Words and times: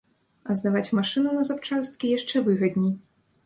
А 0.49 0.55
здаваць 0.59 0.93
машыну 1.01 1.35
на 1.37 1.43
запчасткі 1.51 2.13
яшчэ 2.17 2.45
выгадней. 2.51 2.93